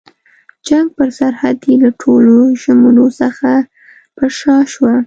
[0.03, 0.03] د
[0.67, 3.51] جنګ پر سرحد یې له ټولو ژمنو څخه
[4.15, 4.93] پر شا شوه.